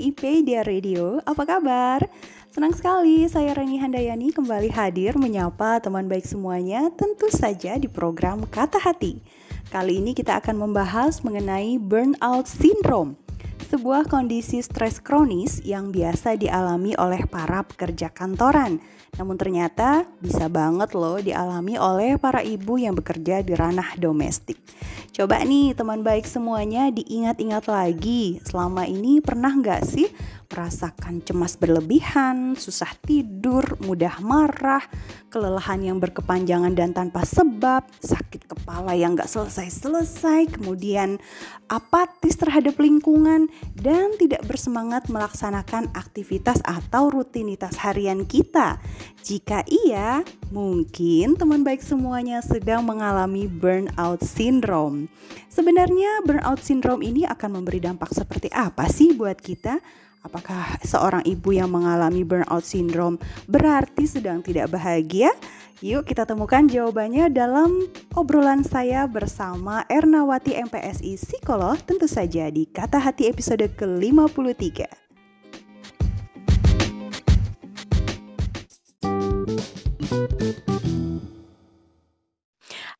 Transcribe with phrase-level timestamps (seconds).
[0.00, 2.08] Ipedia Radio, apa kabar?
[2.48, 8.48] Senang sekali saya Reni Handayani kembali hadir menyapa teman baik semuanya tentu saja di program
[8.48, 9.20] Kata Hati.
[9.68, 13.14] Kali ini kita akan membahas mengenai burnout syndrome,
[13.70, 18.82] sebuah kondisi stres kronis yang biasa dialami oleh para pekerja kantoran.
[19.14, 24.58] Namun ternyata bisa banget loh dialami oleh para ibu yang bekerja di ranah domestik.
[25.14, 30.10] Coba nih teman baik semuanya diingat-ingat lagi selama ini pernah nggak sih
[30.50, 34.82] merasakan cemas berlebihan, susah tidur, mudah marah,
[35.30, 41.22] kelelahan yang berkepanjangan dan tanpa sebab, sakit kepala yang nggak selesai-selesai, kemudian
[41.70, 43.46] apatis terhadap lingkungan,
[43.78, 48.82] dan tidak bersemangat melaksanakan aktivitas atau rutinitas harian kita.
[49.22, 55.06] Jika iya, mungkin teman baik semuanya sedang mengalami burnout syndrome.
[55.46, 59.78] Sebenarnya burnout syndrome ini akan memberi dampak seperti apa sih buat kita?
[60.20, 63.16] Apakah seorang ibu yang mengalami burnout syndrome
[63.48, 65.32] berarti sedang tidak bahagia?
[65.80, 73.00] Yuk kita temukan jawabannya dalam obrolan saya bersama Ernawati MPSI Psikolog tentu saja di Kata
[73.00, 74.84] Hati episode ke-53.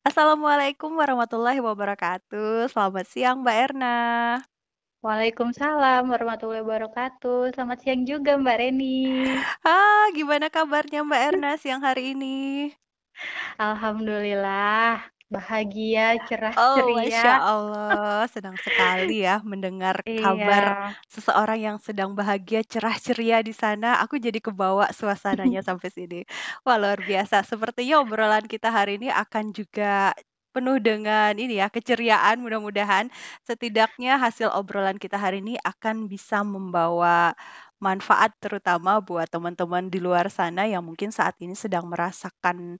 [0.01, 2.65] Assalamualaikum warahmatullahi wabarakatuh.
[2.73, 3.97] Selamat siang Mbak Erna.
[5.05, 7.39] Waalaikumsalam warahmatullahi wabarakatuh.
[7.53, 8.97] Selamat siang juga Mbak Reni.
[9.65, 12.35] Ah, gimana kabarnya Mbak Erna siang hari ini?
[13.59, 17.19] Alhamdulillah, bahagia, cerah Oh, ceria.
[17.23, 20.95] Masya Allah, senang sekali ya mendengar kabar Iya.
[21.07, 23.87] seseorang yang sedang bahagia, cerah ceria di sana.
[24.03, 26.17] Aku jadi kebawa suasananya sampai sini.
[26.67, 27.47] Wah, luar biasa.
[27.47, 30.11] Sepertinya obrolan kita hari ini akan juga
[30.55, 33.07] penuh dengan ini ya, keceriaan mudah-mudahan
[33.47, 37.33] setidaknya hasil obrolan kita hari ini akan bisa membawa
[37.81, 42.77] manfaat terutama buat teman-teman di luar sana yang mungkin saat ini sedang merasakan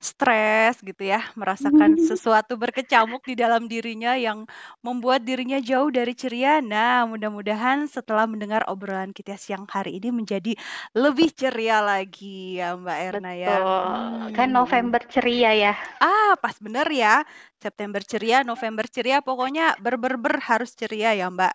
[0.00, 4.48] stres gitu ya, merasakan sesuatu berkecamuk di dalam dirinya yang
[4.84, 6.60] membuat dirinya jauh dari ceria.
[6.64, 10.52] Nah, mudah-mudahan setelah mendengar obrolan kita siang hari ini menjadi
[10.96, 13.56] lebih ceria lagi ya Mbak Erna ya.
[13.56, 14.32] Betul.
[14.36, 14.56] Kan Hmm.
[14.58, 15.72] November ceria ya.
[16.00, 17.20] Ah, pas bener ya.
[17.60, 21.54] September ceria, November ceria, pokoknya ber-ber-ber harus ceria ya Mbak.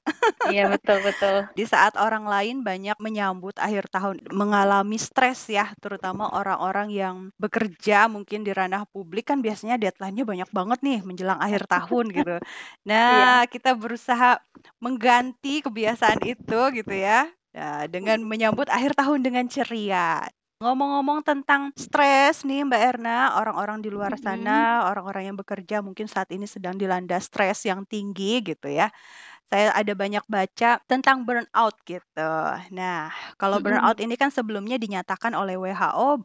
[0.49, 1.35] Iya, betul betul.
[1.57, 8.11] Di saat orang lain banyak menyambut akhir tahun mengalami stres ya, terutama orang-orang yang bekerja
[8.11, 12.35] mungkin di ranah publik kan biasanya deadline-nya banyak banget nih menjelang akhir tahun gitu.
[12.89, 14.37] Nah, kita berusaha
[14.83, 17.27] mengganti kebiasaan itu gitu ya.
[17.55, 20.27] Nah, dengan menyambut akhir tahun dengan ceria.
[20.63, 24.15] Ngomong-ngomong tentang stres nih Mbak Erna, orang-orang di luar Mhm.
[24.15, 28.87] sana, orang-orang yang bekerja mungkin saat ini sedang dilanda stres yang tinggi gitu ya.
[29.51, 32.31] Saya ada banyak baca tentang burnout gitu.
[32.73, 36.19] Nah, kalau burnout ini kan sebelumnya dinyatakan oleh WHO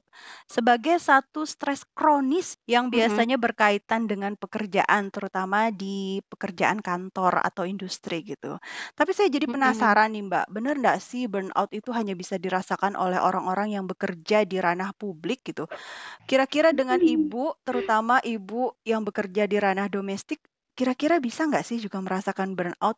[0.48, 8.24] sebagai satu stres kronis yang biasanya berkaitan dengan pekerjaan, terutama di pekerjaan kantor atau industri
[8.24, 8.56] gitu.
[8.98, 13.20] Tapi saya jadi penasaran nih Mbak, bener nggak sih burnout itu hanya bisa dirasakan oleh
[13.20, 15.68] orang-orang yang bekerja di ranah publik gitu?
[16.28, 20.40] Kira-kira dengan ibu, terutama ibu yang bekerja di ranah domestik,
[20.78, 22.96] kira-kira bisa nggak sih juga merasakan burnout?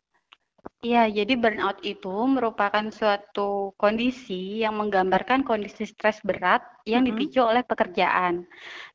[0.83, 6.59] Iya, jadi burnout itu merupakan suatu kondisi yang menggambarkan kondisi stres berat
[6.91, 7.07] yang Mhm.
[7.07, 8.43] dipicu oleh pekerjaan.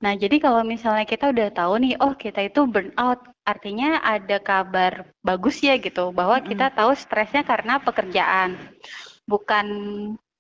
[0.05, 3.21] Nah, jadi kalau misalnya kita udah tahu nih, oh kita itu burnout,
[3.53, 4.93] artinya ada kabar
[5.29, 6.77] bagus ya gitu, bahwa kita Mhm.
[6.77, 8.51] tahu stresnya karena pekerjaan,
[9.33, 9.67] bukan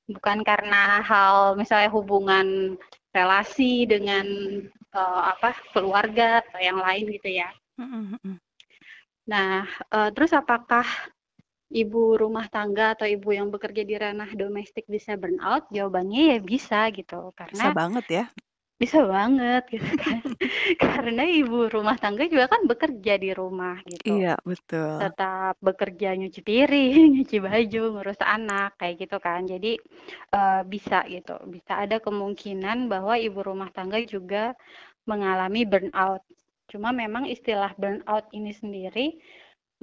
[0.08, 2.76] bukan karena hal misalnya hubungan
[3.16, 4.26] relasi dengan
[4.96, 7.48] eh, apa keluarga atau yang lain gitu ya.
[7.80, 8.34] Mhm, mhm.
[9.28, 9.64] Nah,
[9.96, 10.86] eh, terus apakah
[11.72, 15.68] ibu rumah tangga atau ibu yang bekerja di ranah domestik bisa burnout?
[15.74, 18.24] Jawabannya ya bisa gitu, Bisa karena banget ya.
[18.82, 20.22] bisa banget gitu kan.
[20.82, 24.12] Karena ibu rumah tangga juga kan bekerja di rumah gitu.
[24.12, 24.98] Iya, betul.
[25.00, 29.40] Tetap bekerja nyuci piring, nyuci baju, ngurus anak kayak gitu kan.
[29.52, 29.68] Jadi
[30.36, 31.34] eh, bisa gitu.
[31.54, 34.54] Bisa ada kemungkinan bahwa ibu rumah tangga juga
[35.10, 36.22] mengalami burnout.
[36.70, 39.06] Cuma memang istilah burnout ini sendiri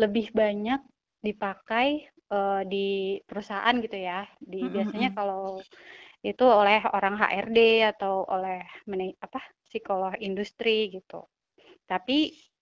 [0.01, 0.79] lebih banyak
[1.27, 1.87] dipakai
[2.35, 2.85] eh, di
[3.27, 4.19] perusahaan gitu ya.
[4.51, 5.17] Di Mhm, biasanya mhm.
[5.19, 5.43] kalau
[6.31, 7.59] itu oleh orang HRD
[7.91, 8.57] atau oleh
[9.25, 11.19] apa psikolog industri gitu.
[11.91, 12.17] Tapi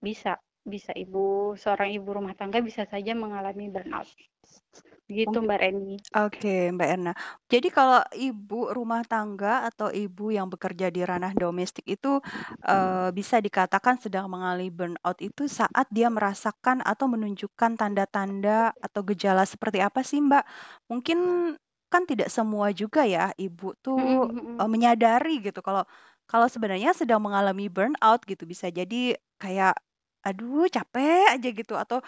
[0.07, 0.31] bisa
[0.73, 4.07] bisa ibu seorang ibu rumah tangga bisa saja mengalami burnout.
[5.07, 5.95] Gitu Mungkin Mbak Reni.
[6.15, 7.13] Oke, Mbak Erna.
[7.49, 12.21] Jadi kalau ibu rumah tangga atau ibu yang bekerja di ranah domestik itu
[12.65, 19.43] eh, bisa dikatakan sedang mengalami burnout itu saat dia merasakan atau menunjukkan tanda-tanda atau gejala
[19.49, 20.43] seperti apa sih, Mbak?
[20.91, 21.19] Mungkin
[21.91, 24.29] kan tidak semua juga ya ibu tuh Mm-mm,
[24.61, 24.69] eh, mm-mm.
[24.69, 25.85] menyadari gitu kalau
[26.29, 29.77] kalau sebenarnya sedang mengalami burnout gitu bisa jadi kayak
[30.27, 31.99] aduh capek aja gitu atau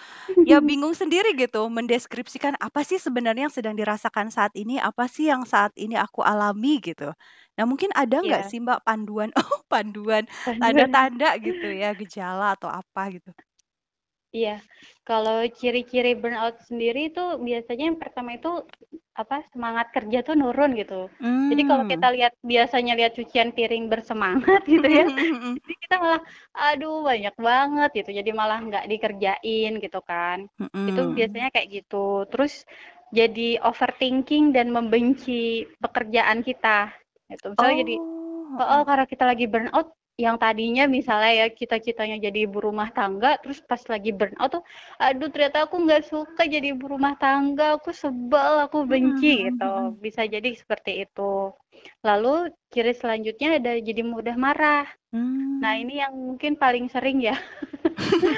[0.48, 5.28] ya bingung sendiri gitu mendeskripsikan apa sih sebenarnya yang sedang dirasakan saat ini, apa sih
[5.32, 7.12] yang saat ini aku alami gitu.
[7.60, 10.96] Nah mungkin ada nggak Iya, sih Mbak panduan oh panduan, panduan.
[10.96, 13.32] tanda-tanda gitu ya, gejala atau apa gitu?
[14.36, 14.52] Iya,
[15.08, 18.50] kalau ciri-ciri burnout sendiri itu biasanya yang pertama itu
[19.22, 20.96] apa semangat kerja tuh nurun gitu.
[21.50, 22.16] Jadi kalau kita Mmm.
[22.16, 25.60] lihat biasanya lihat cucian piring bersemangat gitu ya, Mhm mhm.
[25.64, 26.22] jadi kita malah
[26.60, 28.10] aduh banyak banget gitu.
[28.20, 30.38] Jadi malah nggak dikerjain gitu kan.
[30.90, 31.18] Itu Mhm.
[31.18, 31.96] biasanya kayak gitu.
[32.32, 32.54] Terus
[33.18, 36.92] jadi overthinking dan membenci pekerjaan kita.
[37.32, 37.46] Gitu.
[37.56, 37.96] Misalnya jadi
[38.58, 39.88] Oh, Oh, karena kita lagi burnout,
[40.24, 44.64] yang tadinya misalnya ya cita-citanya jadi ibu rumah tangga, terus pas lagi burnout tuh,
[45.04, 49.64] aduh ternyata aku nggak suka jadi ibu rumah tangga, aku sebel, aku benci mhm gitu.
[50.06, 51.22] Bisa jadi seperti itu.
[52.08, 52.28] Lalu
[52.74, 54.84] ciri selanjutnya ada jadi mudah marah.
[55.64, 55.82] Nah Mmm.
[55.82, 57.36] ini yang mungkin paling sering ya,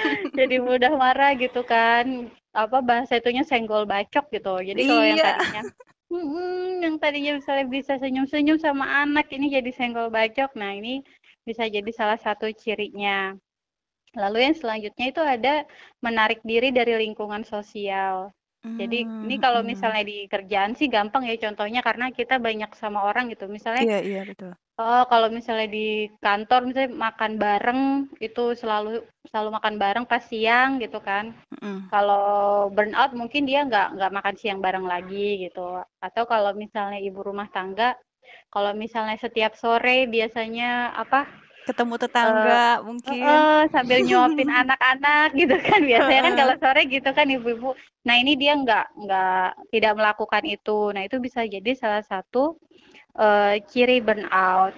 [0.38, 2.06] jadi mudah marah gitu kan.
[2.58, 4.50] Apa bahasa itunya senggol bacok gitu.
[4.70, 5.26] Jadi kalau yang Iya.
[5.26, 5.62] tadinya
[6.08, 10.56] Mm-mm, yang tadinya misalnya bisa senyum-senyum sama anak ini jadi senggol bacok.
[10.56, 11.04] Nah, ini
[11.50, 13.12] bisa jadi salah satu cirinya.
[14.22, 15.54] Lalu yang selanjutnya itu ada
[16.06, 18.16] menarik diri dari lingkungan sosial.
[18.80, 19.72] Jadi ini Mmm, kalau mhm.
[19.72, 23.46] misalnya di kerjaan sih gampang ya contohnya karena kita banyak sama orang gitu.
[23.56, 24.52] Misalnya Iya iya, betul.
[24.82, 25.86] oh kalau misalnya di
[26.26, 27.82] kantor misalnya makan bareng
[28.28, 28.90] itu selalu
[29.30, 31.26] selalu makan bareng pas siang gitu kan.
[31.62, 31.92] Mhm.
[31.92, 32.26] Kalau
[32.76, 35.60] burnout mungkin dia nggak nggak makan siang bareng lagi gitu.
[36.06, 37.96] Atau kalau misalnya ibu rumah tangga,
[38.54, 41.20] kalau misalnya setiap sore biasanya apa
[41.68, 43.24] Ketemu eh tetangga mungkin.
[43.24, 47.70] heeh, sambil nyuapin anak-anak gitu kan biasanya kan kalau sore gitu kan ibu-ibu.
[48.08, 50.80] Nah ini dia nggak nggak tidak melakukan itu.
[50.96, 52.56] Nah itu bisa jadi salah satu
[53.20, 54.74] eh, ciri burnout.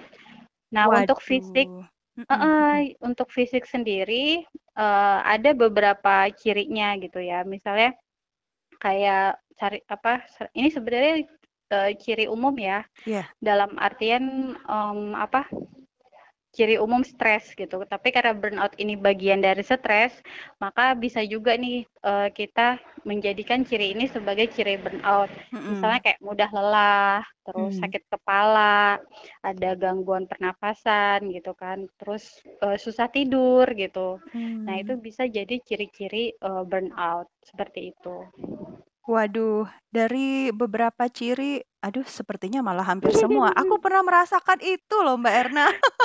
[0.74, 1.88] Nah untuk fisik Waduh.
[2.20, 2.26] Mhm.
[2.30, 4.44] Heeh, untuk fisik sendiri
[4.76, 7.42] eh, ada beberapa cirinya gitu ya.
[7.46, 7.96] Misalnya
[8.82, 10.24] kayak cari apa?
[10.54, 11.14] Ini sebenarnya
[11.74, 12.84] eh, ciri umum ya.
[13.06, 13.24] Iya.
[13.40, 15.46] Dalam artian em, apa?
[16.50, 17.78] Ciri umum stres gitu.
[17.86, 20.18] Tapi karena burnout ini bagian dari stres,
[20.58, 25.30] maka bisa juga nih eh, kita menjadikan ciri ini sebagai ciri burnout.
[25.70, 26.04] Misalnya Mhm.
[26.04, 27.82] kayak mudah lelah, terus Mmm.
[27.82, 28.98] sakit kepala,
[29.46, 34.18] ada gangguan pernafasan gitu kan, terus eh, susah tidur gitu.
[34.66, 35.02] Nah, itu Mmm.
[35.06, 38.16] bisa jadi ciri-ciri eh, burnout seperti itu.
[39.08, 43.48] Waduh, dari beberapa ciri, aduh sepertinya malah hampir semua.
[43.56, 45.66] Aku pernah merasakan itu loh Mbak Erna.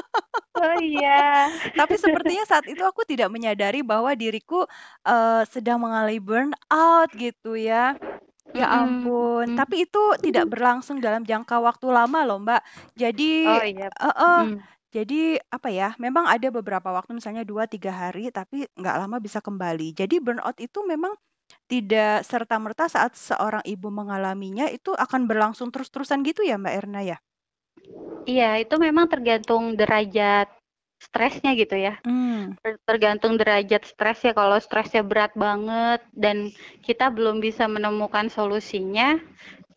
[0.55, 1.51] Oh iya.
[1.79, 4.63] Tapi sepertinya saat itu aku tidak menyadari bahwa diriku,
[5.03, 7.95] eee, sedang mengalami burnout gitu ya.
[8.55, 9.59] Ya ampun, mhm.
[9.59, 12.61] tapi itu tidak berlangsung dalam jangka waktu lama loh Mbak.
[12.97, 14.67] Jadi Oh iya, heeh, mhm.
[14.95, 19.39] jadi apa ya, memang ada beberapa waktu misalnya 2, 3 hari, tapi nggak lama bisa
[19.43, 19.93] kembali.
[19.95, 21.13] Jadi burnout itu memang
[21.65, 27.17] tidak serta-merta saat seorang ibu mengalaminya itu akan berlangsung terus-terusan gitu ya Mbak Erna ya?
[28.25, 30.49] Iya, itu memang tergantung derajat
[30.97, 32.01] stresnya gitu ya.
[32.65, 36.49] Ter tergantung derajat stresnya, kalau stresnya berat banget dan
[36.81, 39.21] kita belum bisa menemukan solusinya,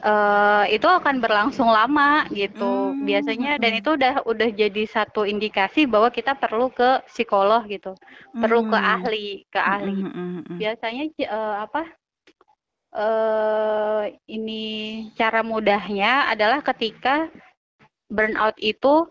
[0.03, 5.87] eee, itu akan berlangsung lama gitu Mmm, biasanya dan itu udah udah jadi satu indikasi
[5.91, 7.95] bahwa kita perlu ke psikolog gitu,
[8.41, 9.97] perlu ke Mmm, ahli ke mhm ahli.
[10.05, 10.61] mhm mhm.
[10.61, 11.83] Biasanya eee, apa,
[12.95, 14.05] eee,
[14.37, 14.65] ini
[15.19, 17.29] cara mudahnya adalah ketika
[18.11, 19.09] burnout itu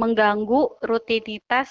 [0.00, 1.70] mengganggu rutinitas,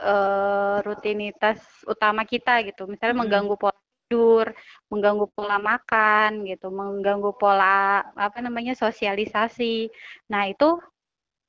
[0.00, 2.86] eee, rutinitas utama kita gitu.
[2.90, 3.22] Misalnya Mhm.
[3.24, 4.54] mengganggu pola tidur,
[4.86, 9.90] mengganggu pola makan gitu, mengganggu pola apa namanya, sosialisasi.
[10.30, 10.78] Nah itu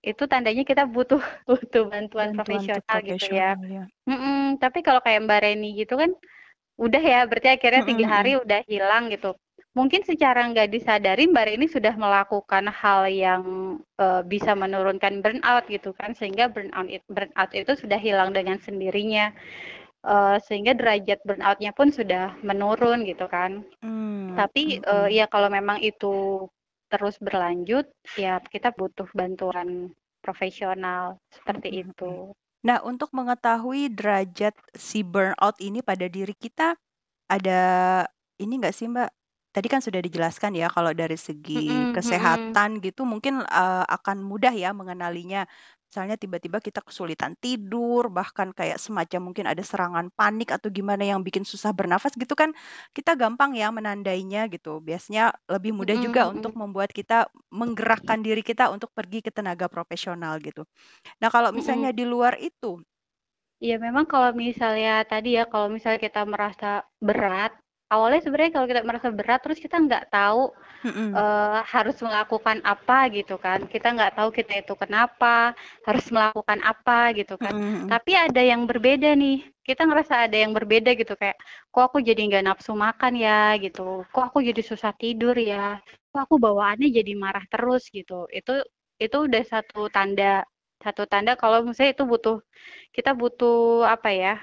[0.01, 3.53] itu tandanya kita butuh butuh bantuan Bantuan profesional gitu ya.
[3.61, 3.83] ya.
[4.09, 6.11] Mhm, tapi kalau kayak Mbak Reni gitu kan,
[6.81, 8.13] udah ya berarti akhirnya 3 mhm.
[8.13, 9.37] hari udah hilang gitu.
[9.77, 13.43] Mungkin secara nggak disadari Mbak Reni sudah melakukan hal yang,
[14.01, 19.29] eee, bisa menurunkan burnout gitu kan, sehingga burnout burnout itu sudah hilang dengan sendirinya,
[20.05, 23.63] eee, sehingga derajat burnout-nya pun sudah menurun gitu kan.
[23.83, 25.17] Mmm, Tapi, eee, mhm.
[25.17, 26.47] ya kalau memang itu
[26.91, 27.85] terus berlanjut,
[28.15, 29.91] ya kita butuh bantuan
[30.23, 31.89] profesional, seperti Mhm mhm.
[31.89, 32.33] itu.
[32.67, 36.75] Nah, untuk mengetahui derajat si burnout ini pada diri kita,
[37.31, 37.61] ada
[38.41, 39.09] ini nggak sih Mbak,
[39.55, 42.59] tadi kan sudah dijelaskan ya kalau dari segi Mhm mhm.
[42.67, 45.45] kesehatan gitu mungkin, eee, akan mudah ya mengenalinya.
[45.87, 51.23] Misalnya tiba-tiba kita kesulitan tidur, bahkan kayak semacam mungkin ada serangan panik atau gimana yang
[51.23, 52.51] bikin susah bernafas gitu kan,
[52.91, 54.83] kita gampang ya menandainya gitu.
[54.83, 60.37] Biasanya lebih mudah juga untuk membuat kita menggerakkan diri kita untuk pergi ke tenaga profesional
[60.43, 60.67] gitu.
[61.23, 62.81] Nah, kalau misalnya di luar itu
[63.57, 67.57] Ya memang kalau misalnya tadi ya, kalau misalnya kita merasa berat,
[67.93, 70.51] awalnya sebenarnya kalau kita merasa berat terus kita nggak tahu,
[70.83, 75.55] mhm, eee, harus melakukan apa gitu kan, kita nggak tahu kita itu kenapa,
[75.87, 77.53] harus melakukan apa gitu kan.
[77.55, 77.87] mhm mhm.
[77.91, 79.35] Tapi ada yang berbeda nih,
[79.67, 81.37] kita ngerasa ada yang berbeda gitu kayak,
[81.73, 85.79] "Kok aku jadi nggak nafsu makan ya?" Gitu, "Kok aku jadi susah tidur ya?
[86.13, 88.27] Kok aku bawaannya jadi marah terus?" Gitu.
[88.33, 88.51] Itu
[89.01, 90.43] itu udah satu tanda
[90.83, 92.37] satu tanda kalau misalnya itu butuh
[92.95, 94.33] kita butuh apa ya,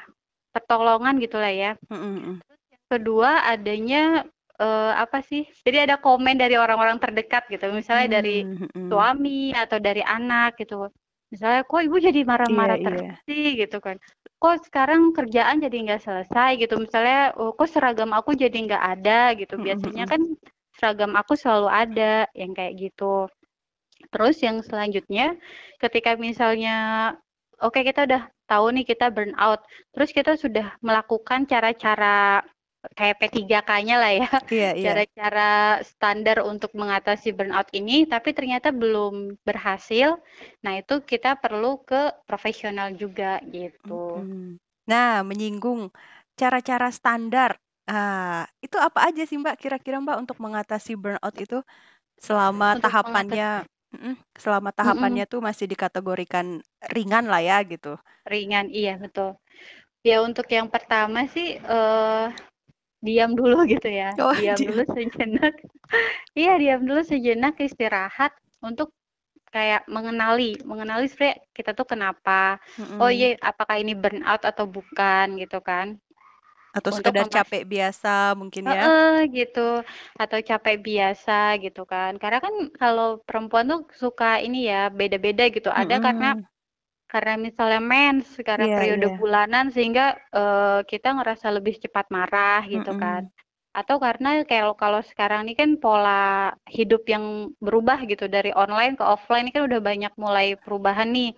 [0.55, 1.71] pertolongan gitulah ya.
[1.91, 2.35] Mhm mhm.
[2.51, 2.64] Yang
[2.95, 4.23] kedua adanya,
[4.63, 8.91] eee, apa sih, jadi ada komen dari orang-orang terdekat gitu, misalnya dari Mmm, mhm.
[8.91, 10.89] suami atau dari anak gitu.
[11.33, 13.15] Misalnya, "Kok ibu jadi Iya marah-marah terus iya.
[13.27, 13.97] sih?" Gitu kan.
[14.43, 16.75] "Kok sekarang kerjaan jadi nggak selesai?" Gitu.
[16.79, 19.55] Misalnya, "Oh, kok seragam aku jadi nggak ada?" Gitu.
[19.59, 20.11] Mhm Biasanya mhm.
[20.11, 20.21] kan
[20.79, 23.27] seragam aku selalu ada, yang kayak gitu.
[24.13, 25.35] Terus yang selanjutnya,
[25.83, 26.77] ketika misalnya,
[27.63, 29.61] oke kita udah tahu nih kita burnout,
[29.97, 32.45] terus kita sudah melakukan cara-cara
[32.93, 34.93] kayak P3K-nya lah ya, Iya iya.
[34.93, 40.21] cara-cara standar untuk mengatasi burnout ini, tapi ternyata belum berhasil.
[40.65, 44.25] Nah, itu kita perlu ke profesional juga gitu.
[44.85, 45.89] Nah, menyinggung
[46.37, 47.57] cara-cara standar.
[47.85, 51.61] Ah, itu apa aja sih Mbak, kira-kira Mbak, untuk mengatasi burnout itu?
[52.21, 53.65] Selama Untuk tahapannya
[54.37, 56.59] selama tahapannya tuh masih dikategorikan
[56.91, 57.95] ringan lah ya gitu.
[58.33, 59.29] ringan, iya betul.
[60.09, 62.27] Ya untuk yang pertama sih, eee,
[63.07, 65.55] diam dulu gitu ya, Oh diam dia dulu sejenak.
[66.39, 68.33] Iya, diam dulu sejenak, istirahat
[68.69, 68.89] untuk
[69.55, 72.59] kayak mengenali, mengenali sebenarnya kita tuh kenapa,
[73.01, 73.17] oh mhm.
[73.17, 75.87] iya apakah ini burnout atau bukan gitu kan.
[76.77, 78.85] Atau Untuk sekedar capek biasa mungkin ya?
[78.85, 79.61] heeh, gitu,
[80.23, 81.33] atau capek biasa
[81.65, 82.11] gitu kan.
[82.23, 86.47] Karena kan kalau perempuan tuh suka ini ya, beda-beda gitu, ada karena Mhm.
[87.15, 89.15] Karena misalnya mens, karena Iya periode iya.
[89.19, 90.03] bulanan sehingga,
[90.39, 93.23] eee, kita ngerasa lebih cepat marah gitu kan.
[93.23, 93.31] Mhm.
[93.79, 97.25] Atau karena kayak kalau sekarang ini kan pola hidup yang
[97.67, 101.31] berubah gitu dari online ke offline ini kan udah banyak mulai perubahan nih.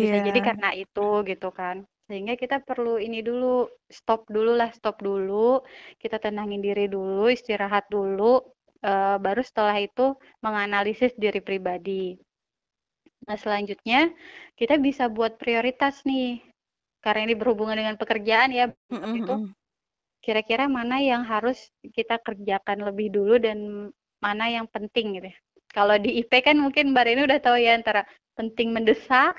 [0.00, 0.48] Bisa jadi Iya.
[0.48, 1.76] karena itu gitu kan.
[2.10, 5.62] Sehingga kita perlu ini dulu, stop dulu lah, stop dulu,
[6.02, 8.42] kita tenangin diri dulu, istirahat dulu,
[8.86, 10.14] eee, baru setelah itu
[10.44, 12.18] menganalisis diri pribadi.
[13.24, 14.12] Nah, selanjutnya
[14.60, 16.44] kita bisa buat prioritas nih,
[17.00, 19.50] karena ini berhubungan dengan pekerjaan ya, itu
[20.20, 25.38] kira-kira mana yang harus kita kerjakan lebih dulu dan mana yang penting gitu ya.
[25.70, 28.02] Kalau di IP kan mungkin Mbak Reni udah tahu ya antara
[28.36, 29.38] penting mendesak,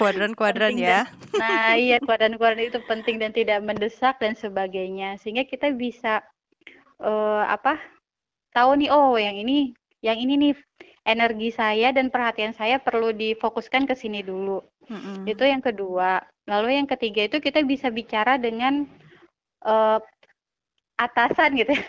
[0.00, 1.04] kuadran-kuadran ya.
[1.04, 5.20] Dan, nah, iya kuadran-kuadran itu penting dan tidak mendesak dan sebagainya.
[5.20, 6.24] Sehingga kita bisa
[7.00, 7.76] uh, apa?
[8.52, 9.72] Tahu nih oh yang ini
[10.04, 10.52] yang ini nih
[11.02, 14.62] energi saya dan perhatian saya perlu difokuskan ke sini dulu.
[14.86, 15.26] Mm-hmm.
[15.26, 16.22] Itu yang kedua.
[16.46, 18.86] Lalu yang ketiga itu kita bisa bicara dengan
[19.66, 19.98] uh,
[20.98, 21.84] atasan gitu ya.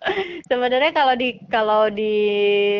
[0.48, 2.14] Sebenarnya kalau di kalau di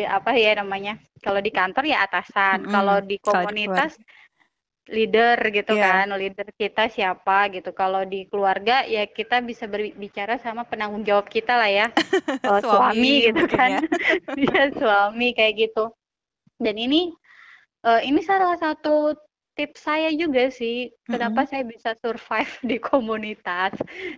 [0.05, 0.97] apa ya namanya?
[1.21, 2.73] Kalau di kantor ya atasan, mm-hmm.
[2.73, 3.97] kalau di komunitas
[4.91, 6.03] leader gitu yeah.
[6.03, 7.71] kan, leader kita siapa gitu.
[7.71, 11.87] Kalau di keluarga ya kita bisa berbicara sama penanggung jawab kita lah ya,
[12.45, 13.71] oh, suami, suami gitu kan,
[14.35, 14.65] ya.
[14.79, 15.89] suami kayak gitu.
[16.59, 17.09] Dan ini
[17.87, 19.15] uh, ini salah satu
[19.51, 21.51] tips saya juga sih kenapa mm -hmm.
[21.51, 23.73] saya bisa survive di komunitas,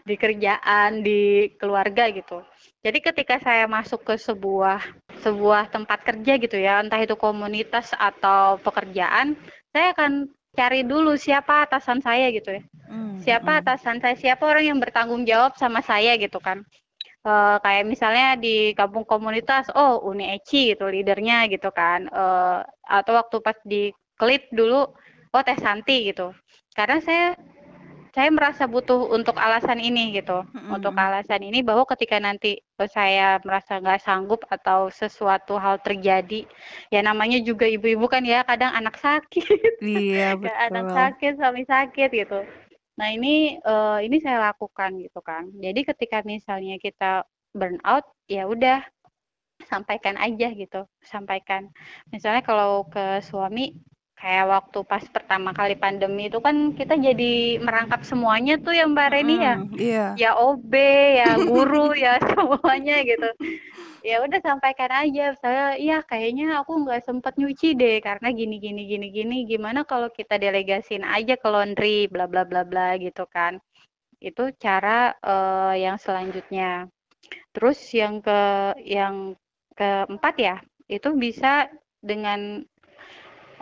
[0.06, 2.42] di kerjaan, di keluarga gitu.
[2.84, 4.84] Jadi ketika saya masuk ke sebuah
[5.24, 9.40] sebuah tempat kerja gitu ya, entah itu komunitas atau pekerjaan,
[9.72, 12.64] saya akan cari dulu siapa atasan saya gitu ya.
[12.90, 16.62] Mm, siapa atasan saya, siapa orang yang bertanggung jawab sama saya gitu kan.
[17.24, 22.06] Uh, kayak misalnya di kampung komunitas, oh Uni Eci gitu leadernya gitu kan.
[22.12, 24.94] Uh, atau waktu pas di klip dulu
[25.34, 26.32] oh Teh Santi gitu
[26.78, 27.28] karena saya
[28.14, 30.46] saya merasa butuh untuk alasan ini gitu.
[30.46, 30.70] Mm-hmm.
[30.70, 32.62] untuk alasan ini bahwa ketika nanti
[32.94, 36.46] saya merasa nggak sanggup atau sesuatu hal terjadi
[36.94, 39.44] ya namanya juga ibu-ibu kan ya kadang anak sakit.
[39.84, 42.40] Iya betul anak sakit suami sakit gitu.
[42.96, 45.50] Nah ini uh, ini saya lakukan gitu kan.
[45.58, 48.86] Jadi ketika misalnya kita burn out ya udah
[49.66, 50.86] sampaikan aja gitu.
[51.02, 51.74] Sampaikan.
[52.14, 53.74] Misalnya kalau ke suami
[54.24, 59.10] kayak waktu pas pertama kali pandemi itu kan kita jadi merangkap semuanya tuh ya Mbak
[59.12, 59.56] Reni ya.
[59.76, 60.06] Iya.
[60.16, 60.74] Ya OB,
[61.20, 63.28] ya guru, ya semuanya gitu.
[64.00, 65.36] Ya udah sampaikan aja.
[65.44, 69.38] Saya iya kayaknya aku nggak sempet nyuci deh karena gini gini gini gini.
[69.44, 73.60] Gimana kalau kita delegasin aja ke laundry bla bla bla bla gitu kan.
[74.24, 76.88] Itu cara uh, yang selanjutnya.
[77.52, 79.36] Terus yang ke yang
[79.76, 80.56] keempat ya,
[80.88, 81.68] itu bisa
[82.00, 82.64] dengan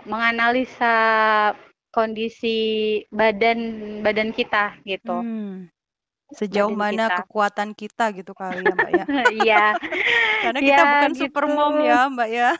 [0.05, 0.95] menganalisa
[1.91, 2.57] kondisi
[3.11, 3.59] badan
[4.01, 5.19] badan kita gitu.
[5.19, 5.67] Hmm.
[6.31, 7.17] Sejauh badan mana kita.
[7.23, 9.05] kekuatan kita gitu kali ya Mbak ya.
[9.43, 9.65] Iya.
[10.41, 11.21] Karena kita ya, bukan gitu.
[11.27, 12.51] super mom ya Mbak ya.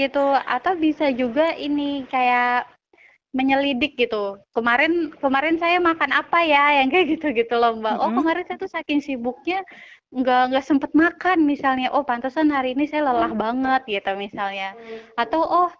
[0.00, 0.26] gitu.
[0.46, 2.70] Atau bisa juga ini kayak
[3.34, 4.38] menyelidik gitu.
[4.54, 7.94] Kemarin kemarin saya makan apa ya yang kayak gitu-gitu loh Mbak.
[7.94, 8.06] Mm -hmm.
[8.06, 9.66] Oh kemarin saya tuh saking sibuknya
[10.14, 11.90] nggak nggak sempet makan misalnya.
[11.90, 14.78] Oh pantesan hari ini saya lelah banget gitu misalnya.
[15.18, 15.74] Atau oh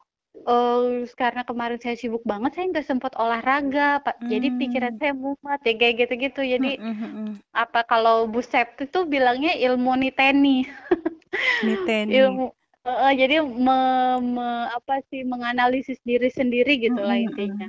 [0.47, 4.17] uh, karena kemarin saya sibuk banget saya nggak sempat olahraga pak.
[4.21, 4.29] Hmm.
[4.31, 6.41] jadi pikiran saya mumet ya kayak gitu-gitu.
[6.45, 7.31] Jadi hmm, hmm, hmm.
[7.55, 10.65] apa kalau Bu Septi itu bilangnya ilmu niteni
[11.67, 12.53] niteni ilmu
[12.87, 13.79] uh, jadi me,
[14.23, 17.69] me, apa sih menganalisis diri sendiri gitu lah intinya.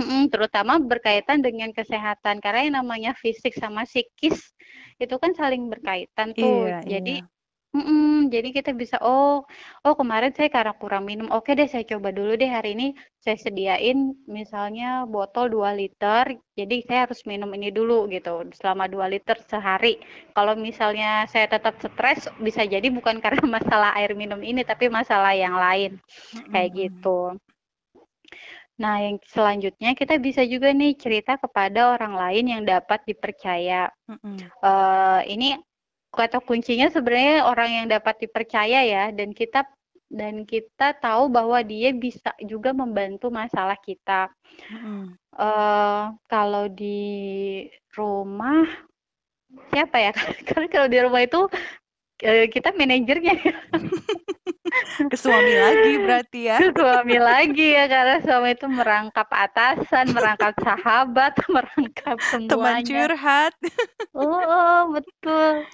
[0.00, 4.52] hmm, terutama berkaitan dengan kesehatan karena yang namanya fisik sama psikis
[5.00, 6.68] itu kan saling berkaitan tuh.
[6.68, 7.38] Iya, jadi iya
[7.74, 9.46] Mhm, jadi kita bisa, "Oh
[9.86, 12.86] oh kemarin saya karena kurang minum, oke deh saya coba dulu deh hari ini
[13.22, 19.06] saya sediain misalnya botol 2 liter, jadi saya harus minum ini dulu," gitu, selama 2
[19.06, 20.02] liter sehari.
[20.34, 25.30] Kalau misalnya saya tetap stres, bisa jadi bukan karena masalah air minum ini, tapi masalah
[25.38, 26.02] yang lain,
[26.50, 27.38] kayak gitu.
[28.80, 33.92] Nah, yang selanjutnya kita bisa juga nih cerita kepada orang lain yang dapat dipercaya.
[34.08, 34.48] Mhm.
[34.64, 35.56] Uh, ini
[36.10, 39.62] kata kuncinya sebenarnya orang yang dapat dipercaya ya dan kita
[40.10, 44.26] dan kita tahu bahwa dia bisa juga membantu masalah kita.
[44.74, 45.14] Mm.
[45.38, 48.66] Uh, kalau di rumah
[49.70, 50.12] siapa ya?
[50.50, 51.46] Karena kalau di rumah itu
[52.26, 53.38] uh, kita manajernya.
[55.10, 56.58] Ke suami lagi berarti ya.
[56.58, 62.54] Ke suami lagi ya karena suami itu merangkap atasan, merangkap sahabat, merangkap semuanya.
[62.54, 63.54] Teman curhat.
[64.14, 65.66] oh, oh betul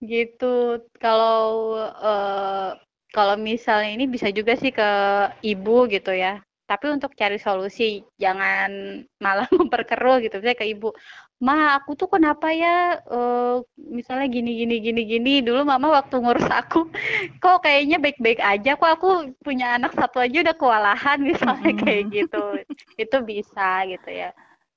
[0.00, 0.80] Gitu.
[0.96, 2.72] Kalau, uh,
[3.12, 4.88] kalau misalnya ini bisa juga sih ke
[5.44, 6.40] ibu gitu ya.
[6.70, 8.70] Tapi untuk cari solusi, jangan
[9.24, 10.40] malah memperkeruh gitu.
[10.40, 10.88] Misalnya ke ibu,
[11.42, 16.46] "Ma, aku tuh kenapa ya, uh, misalnya gini gini gini gini, dulu mama waktu ngurus
[16.48, 16.88] aku,
[17.42, 19.08] kok kayaknya baik-baik aja, kok aku
[19.44, 22.44] punya anak satu aja udah kewalahan," misalnya kayak gitu.
[22.96, 24.30] Itu bisa gitu ya.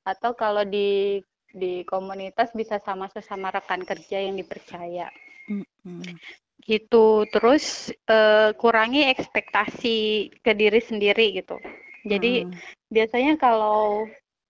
[0.04, 1.22] Atau kalau di
[1.54, 5.08] di komunitas bisa sama sesama rekan kerja yang dipercaya.
[5.48, 6.18] Mm-hmm.
[6.66, 7.06] Gitu.
[7.30, 9.98] Terus uh, kurangi ekspektasi
[10.42, 11.62] ke diri sendiri gitu.
[12.04, 12.54] Jadi mm.
[12.92, 14.10] biasanya kalau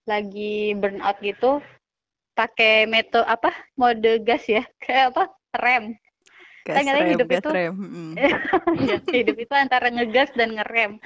[0.09, 1.59] lagi burnout gitu
[2.33, 5.23] pakai metode apa mode gas ya kayak apa
[5.61, 5.95] rem
[6.63, 8.13] Kan rem hidup itu- rem mm.
[9.15, 10.97] Hidup itu antara ngegas dan ngerem.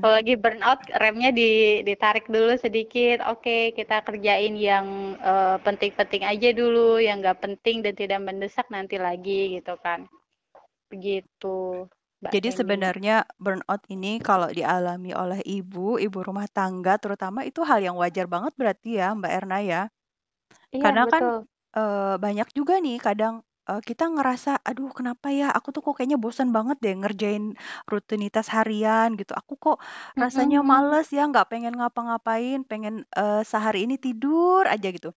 [0.00, 3.20] Kalau lagi burnout remnya di, ditarik dulu sedikit.
[3.28, 8.96] Oke kita kerjain yang eh, penting-penting aja dulu yang nggak penting dan tidak mendesak nanti
[8.96, 10.08] lagi gitu kan.
[10.88, 11.86] Begitu
[12.22, 17.82] Mbak Jadi sebenarnya burnout ini kalau dialami oleh ibu, ibu rumah tangga terutama itu hal
[17.82, 19.82] yang wajar banget berarti ya Mbak Erna ya.
[20.72, 21.36] iya karena kan betul.
[21.76, 23.34] eh, banyak juga nih kadang
[23.72, 27.44] eh, kita ngerasa, aduh kenapa ya aku tuh kok kayaknya bosan banget deh ngerjain
[27.90, 29.32] rutinitas harian gitu.
[29.40, 29.76] Aku kok
[30.22, 35.08] rasanya males ya nggak pengen ngapa-ngapain, pengen eh, sehari ini tidur aja gitu.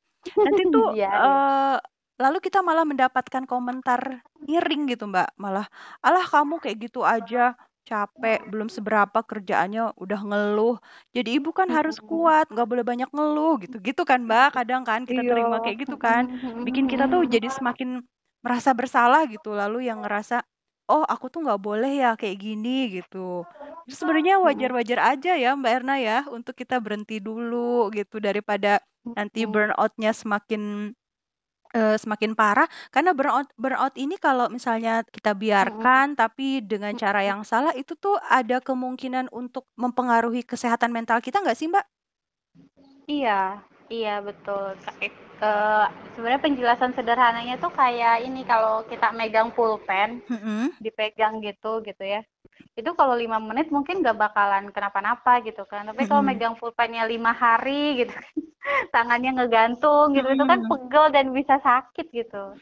[0.45, 1.25] Nanti tuh Iya, iya.
[1.25, 1.77] eh,
[2.23, 4.01] lalu kita malah mendapatkan komentar
[4.47, 5.65] miring gitu Mbak, malah
[6.05, 10.75] alah kamu kayak gitu aja capek belum seberapa kerjaannya udah ngeluh.
[11.15, 13.77] Jadi ibu kan harus kuat, nggak boleh banyak ngeluh gitu.
[13.87, 15.63] Gitu kan Mbak, kadang kan kita terima Iya.
[15.63, 16.25] kayak gitu kan.
[16.65, 18.01] Bikin kita tuh jadi semakin
[18.45, 19.49] merasa bersalah gitu.
[19.61, 20.35] Lalu yang ngerasa,
[20.93, 22.69] oh aku tuh nggak boleh ya kayak gini
[23.01, 23.45] gitu.
[23.99, 28.81] Sebenarnya wajar-wajar aja ya Mbak Erna ya untuk kita berhenti dulu gitu daripada
[29.17, 29.51] nanti Mm-mm.
[29.53, 30.61] burnout-nya semakin
[31.79, 37.41] eh, semakin parah karena burnout burnout ini kalau misalnya kita biarkan tapi dengan cara yang
[37.51, 41.85] salah itu tuh ada kemungkinan untuk mempengaruhi kesehatan mental kita nggak sih Mbak?
[43.09, 43.61] Iya,
[43.93, 44.73] iya betul.
[45.35, 50.71] Eh, sebenarnya penjelasan sederhananya tuh kayak ini kalau kita megang pulpen, Mm-mm.
[50.79, 52.23] dipegang gitu gitu ya.
[52.75, 55.91] Itu kalau lima menit mungkin gak bakalan kenapa-napa gitu kan.
[55.91, 56.31] Tapi kalau Mm-mm.
[56.31, 58.31] megang pulpennya lima hari gitu, kan,
[58.95, 62.55] tangannya ngegantung gitu, itu kan pegel dan bisa sakit gitu.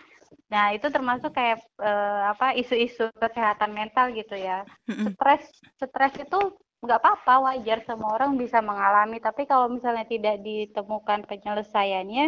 [0.49, 4.65] Nah itu termasuk kayak eh, apa isu-isu kesehatan mental gitu ya.
[5.13, 5.45] Stres,
[5.77, 6.39] stres itu
[6.83, 12.25] nggak apa-apa wajar semua orang bisa mengalami tapi kalau misalnya tidak ditemukan penyelesaiannya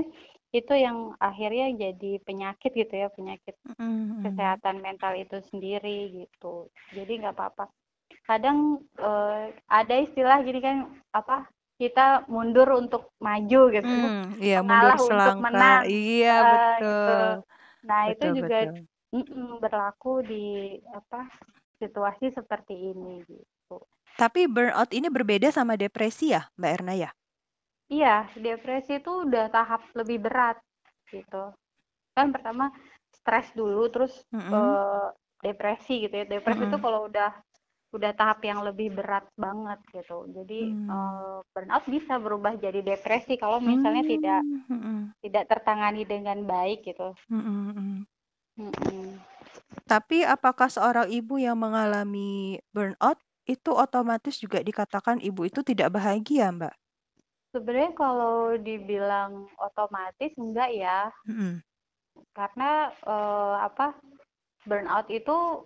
[0.55, 4.23] itu yang akhirnya jadi penyakit gitu ya penyakit Mm-mm.
[4.25, 7.65] kesehatan mental itu sendiri gitu jadi nggak apa-apa
[8.29, 10.77] kadang eh, ada istilah gini kan
[11.11, 11.45] apa
[11.81, 16.79] kita mundur untuk maju gitu Mm, iya mundur untuk menang Iya Eh, betul.
[16.81, 17.17] gitu.
[17.87, 18.85] nah itu Betul juga betul.
[19.63, 20.45] berlaku di
[20.91, 21.19] apa
[21.79, 23.77] situasi seperti ini gitu
[24.21, 27.09] Tapi burnout ini berbeda sama depresi ya Mbak Erna ya?
[27.85, 30.57] Iya, depresi itu udah tahap lebih berat
[31.13, 31.53] gitu.
[32.17, 32.73] Kan pertama
[33.13, 34.53] stres dulu, terus Mm-mm.
[34.53, 35.07] eh,
[35.45, 36.25] depresi gitu ya.
[36.25, 36.85] Depresi itu Mm-mm.
[36.85, 37.31] kalau udah
[37.95, 40.25] udah tahap yang lebih berat banget gitu.
[40.35, 40.89] Jadi Hmm.
[40.89, 44.99] eh, burnout bisa berubah jadi depresi kalau misalnya tidak Hmm, mm-mm.
[45.23, 47.13] tidak tertangani dengan baik gitu.
[47.29, 48.05] Mm-mm, mm.
[48.57, 49.19] Mm-mm.
[49.85, 56.49] Tapi apakah seorang ibu yang mengalami burnout itu otomatis juga dikatakan ibu itu tidak bahagia,
[56.57, 56.73] Mbak?
[57.55, 61.07] Sebenarnya kalau dibilang otomatis enggak ya,
[62.35, 63.95] karena eh, apa
[64.67, 65.63] burnout itu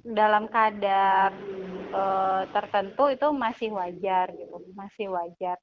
[0.00, 1.36] dalam kadar
[1.92, 5.60] eh, tertentu itu masih wajar gitu, masih wajar.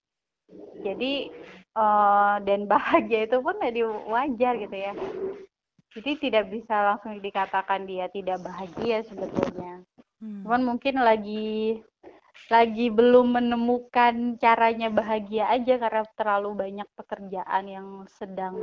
[0.85, 1.33] Jadi
[1.73, 4.93] eh, dan bahagia itu pun jadi wajar gitu ya.
[5.97, 9.81] Jadi tidak bisa langsung dikatakan dia tidak bahagia sebetulnya.
[10.21, 10.43] Hmm.
[10.45, 11.81] Cuman mungkin lagi
[12.54, 18.56] lagi belum menemukan caranya bahagia aja karena terlalu banyak pekerjaan yang sedang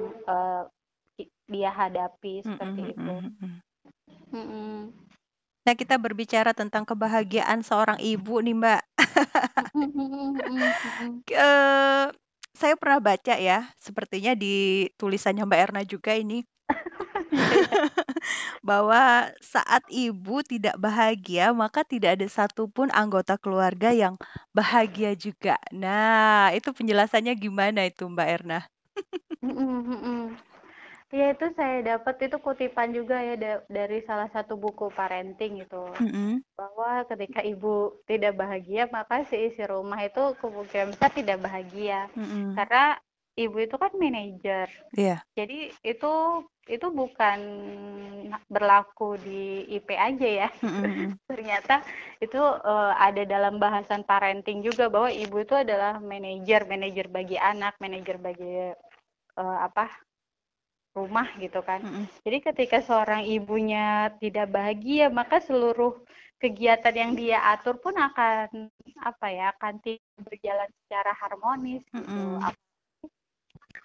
[1.21, 3.09] i- dia hadapi seperti Mm-mm, itu.
[3.09, 3.53] mm-mm.
[4.33, 4.77] Mm-mm.
[5.63, 8.83] Nah, kita berbicara tentang kebahagiaan seorang ibu nih, Mbak.
[12.53, 16.45] Saya pernah baca ya, sepertinya di tulisannya Mbak Erna juga ini,
[18.61, 24.15] bahwa saat ibu tidak bahagia, maka tidak ada satupun anggota keluarga yang
[24.57, 25.57] bahagia juga.
[25.73, 28.59] Nah, itu penjelasannya gimana itu, Mbak Erna?
[31.12, 35.77] Ya itu saya dapat itu kutipan juga ya da- dari salah satu buku parenting itu
[36.01, 36.43] Mm-mm.
[36.59, 37.69] bahwa ketika ibu
[38.11, 42.49] tidak bahagia maka si isi rumah itu kemungkinan besar tidak bahagia Mm-mm.
[42.57, 42.97] karena
[43.33, 45.25] ibu itu kan manajer Iya.
[45.33, 46.12] jadi itu
[46.68, 47.38] itu bukan
[48.47, 51.16] berlaku di IP aja ya Mm-mm.
[51.31, 51.81] ternyata
[52.21, 57.75] itu eh, ada dalam bahasan parenting juga bahwa ibu itu adalah manajer manajer bagi anak
[57.81, 58.71] manajer bagi
[59.37, 59.88] eh, apa
[60.92, 62.05] rumah gitu kan Mm-mm.
[62.21, 65.97] jadi ketika seorang ibunya tidak bahagia maka seluruh
[66.37, 68.68] kegiatan yang dia atur pun akan
[69.01, 72.21] apa ya akan tidak berjalan secara harmonis gitu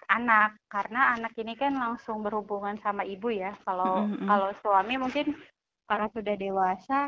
[0.08, 4.24] anak karena anak ini kan langsung berhubungan sama ibu ya kalau Mm-mm.
[4.24, 5.36] kalau suami mungkin
[5.84, 6.98] karena sudah dewasa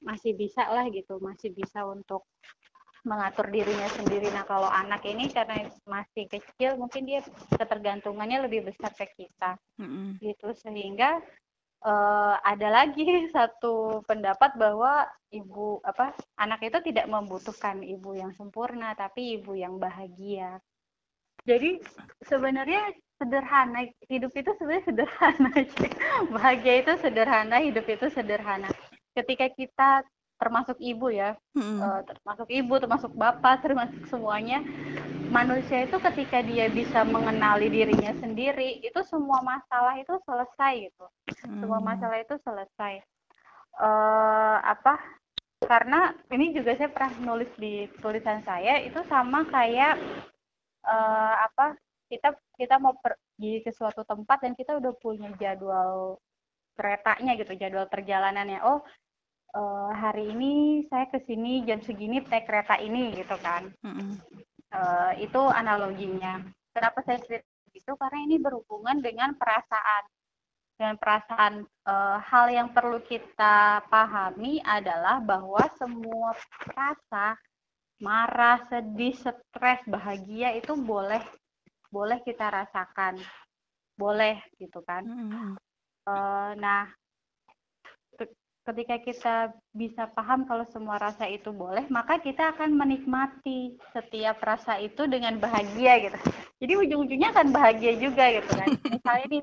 [0.00, 2.24] masih bisa lah gitu masih bisa untuk
[3.06, 4.28] mengatur dirinya sendiri.
[4.34, 7.24] Nah, kalau anak ini karena masih kecil, mungkin dia
[7.56, 10.18] ketergantungannya lebih besar ke kita, Mm-mm.
[10.20, 10.52] gitu.
[10.52, 11.16] Sehingga
[11.84, 18.92] eh, ada lagi satu pendapat bahwa ibu apa anak itu tidak membutuhkan ibu yang sempurna,
[18.98, 20.60] tapi ibu yang bahagia.
[21.48, 21.80] Jadi
[22.28, 25.50] sebenarnya sederhana hidup itu sebenarnya sederhana
[26.36, 28.68] bahagia itu sederhana hidup itu sederhana.
[29.16, 29.90] Ketika kita
[30.38, 34.62] termasuk ibu ya eh, termasuk ibu termasuk bapak termasuk semuanya
[35.34, 41.06] manusia itu ketika dia bisa mengenali dirinya sendiri itu semua masalah itu selesai gitu.
[41.58, 41.86] Semua Mm.
[41.90, 43.02] masalah itu selesai.
[43.82, 44.94] Eh apa?
[45.58, 49.98] Karena ini juga saya pernah nulis di tulisan saya itu sama kayak
[50.86, 51.74] eh apa
[52.08, 56.16] kita kita mau pergi ke suatu tempat dan kita udah punya jadwal
[56.78, 58.60] keretanya gitu jadwal perjalanannya.
[58.64, 58.80] Oh
[59.54, 63.68] eh, hari ini saya ke sini jam segini naik kereta ini gitu kan.
[64.68, 66.44] Eh, itu analoginya.
[66.76, 67.96] Kenapa saya cerita gitu?
[67.96, 70.04] Karena ini berhubungan dengan perasaan.
[70.78, 76.36] Dengan perasaan eh, hal yang perlu kita pahami adalah bahwa semua
[76.72, 77.34] rasa
[78.02, 81.22] marah, sedih, stres, bahagia itu boleh
[81.90, 83.18] boleh kita rasakan.
[83.98, 85.02] Boleh gitu kan.
[85.04, 85.58] Mm-mm.
[86.08, 86.86] Eh, nah,
[88.18, 88.34] ke-
[88.68, 89.34] ketika kita
[89.72, 95.40] bisa paham kalau semua rasa itu boleh, maka kita akan menikmati setiap rasa itu dengan
[95.40, 96.18] bahagia gitu.
[96.58, 98.68] Jadi ujung-ujungnya akan bahagia juga gitu kan.
[98.92, 99.42] Misalnya nih,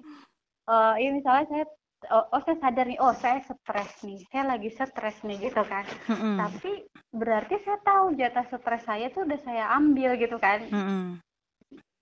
[0.70, 1.66] eh ini misalnya saya,
[2.12, 5.86] oh, oh saya sadar nih, oh saya stres nih, saya lagi stres nih gitu kan.
[6.10, 6.36] Mm-mm.
[6.38, 6.72] Tapi
[7.14, 10.62] berarti saya tahu jatah stres saya tuh udah saya ambil gitu kan.
[10.70, 11.22] Mm-mm.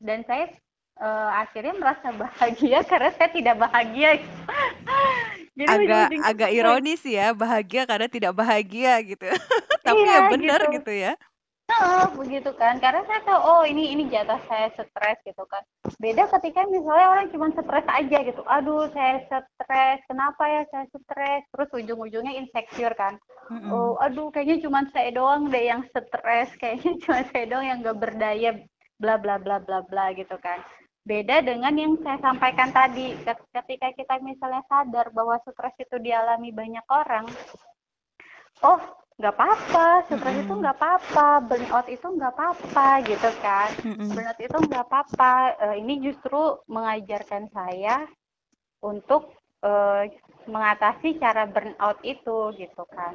[0.04, 0.52] Dan saya
[1.00, 4.10] eh, akhirnya merasa bahagia karena saya tidak bahagia.
[5.54, 9.30] Jadi agak agak ironis ya bahagia karena tidak bahagia gitu
[9.86, 10.74] tapi Iya, ya benar gitu.
[10.82, 11.14] gitu ya
[11.72, 12.76] Heeh, begitu kan.
[12.84, 15.64] Karena saya tahu oh ini ini jatah saya stres gitu kan.
[15.98, 18.42] Beda ketika misalnya orang cuma stres aja gitu.
[18.46, 21.44] Aduh saya stres kenapa ya saya stres?
[21.56, 23.16] Terus ujung-ujungnya insecure kan.
[23.52, 23.72] Mm-mm.
[23.76, 26.52] oh aduh kayaknya cuma saya doang deh yang stres.
[26.62, 28.50] Kayaknya cuma saya doang yang gak berdaya
[29.00, 30.60] bla bla bla bla bla gitu kan.
[31.04, 33.16] Beda dengan yang saya sampaikan tadi.
[33.24, 37.28] Ket- ketika kita misalnya sadar bahwa stres itu dialami banyak orang
[38.64, 38.80] oh
[39.14, 40.62] nggak apa-apa stres itu Mm-mm.
[40.62, 44.10] nggak apa-apa burnout itu nggak apa-apa gitu kan Mm-mm.
[44.10, 48.10] burnout itu nggak apa-apa Eh, ini justru mengajarkan saya
[48.82, 49.32] untuk
[49.64, 50.04] eh,
[50.50, 53.14] mengatasi cara burnout itu gitu kan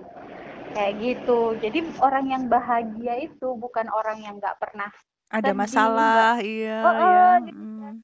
[0.73, 4.91] kayak gitu jadi orang yang bahagia itu bukan orang yang nggak pernah
[5.29, 7.95] ada sedih, masalah iya Oh, oh, ya gitu Mm.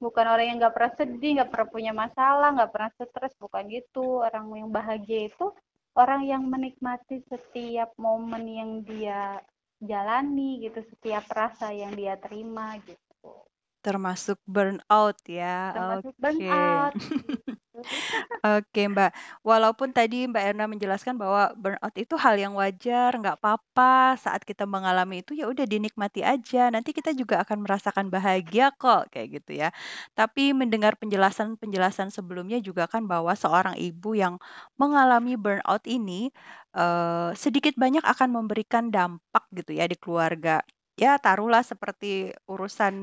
[0.00, 4.20] bukan orang yang nggak pernah sedih nggak pernah punya masalah nggak pernah stres bukan gitu
[4.20, 5.46] orang yang bahagia itu
[5.94, 9.38] orang yang menikmati setiap momen yang dia
[9.78, 13.46] jalani gitu setiap rasa yang dia terima gitu
[13.84, 16.94] termasuk burnout ya termasuk oke burnout
[18.44, 19.10] Oke Mbak,
[19.42, 24.68] walaupun tadi Mbak Erna menjelaskan bahwa burnout itu hal yang wajar, nggak apa-apa saat kita
[24.68, 26.70] mengalami itu ya udah dinikmati aja.
[26.70, 29.72] Nanti kita juga akan merasakan bahagia kok kayak gitu ya.
[30.14, 34.38] Tapi mendengar penjelasan-penjelasan sebelumnya juga kan bahwa seorang ibu yang
[34.78, 36.30] mengalami burnout ini
[36.76, 40.62] eh, sedikit banyak akan memberikan dampak gitu ya di keluarga.
[40.94, 42.94] Ya taruhlah seperti urusan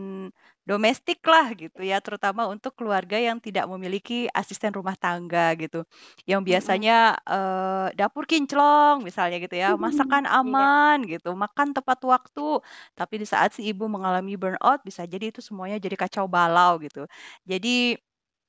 [0.63, 5.83] domestik lah gitu ya, terutama untuk keluarga yang tidak memiliki asisten rumah tangga gitu.
[6.23, 10.63] Yang biasanya eh, dapur kinclong misalnya gitu ya, masakan Iya.
[10.63, 12.63] aman gitu, makan tepat waktu.
[12.95, 17.03] Tapi di saat si ibu mengalami burnout bisa jadi itu semuanya jadi kacau balau gitu.
[17.43, 17.99] Jadi